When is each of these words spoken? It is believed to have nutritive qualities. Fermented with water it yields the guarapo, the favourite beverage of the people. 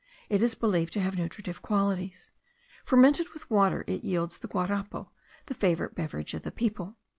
It 0.29 0.41
is 0.41 0.55
believed 0.55 0.93
to 0.93 0.99
have 1.01 1.15
nutritive 1.15 1.61
qualities. 1.61 2.31
Fermented 2.83 3.29
with 3.35 3.47
water 3.51 3.83
it 3.85 4.03
yields 4.03 4.39
the 4.39 4.47
guarapo, 4.47 5.11
the 5.45 5.53
favourite 5.53 5.93
beverage 5.93 6.33
of 6.33 6.41
the 6.41 6.51
people. 6.51 6.95